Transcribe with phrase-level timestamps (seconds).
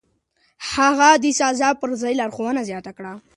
[0.71, 3.13] هغه د سزا پر ځای لارښوونه زياته کړه.